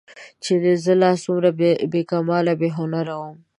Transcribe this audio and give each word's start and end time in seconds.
چې 0.43 0.53
زه 0.83 0.93
لا 1.01 1.11
څومره 1.23 1.49
بې 1.91 2.01
کماله 2.11 2.53
بې 2.59 2.69
هنره 2.77 3.13
ومه 3.19 3.41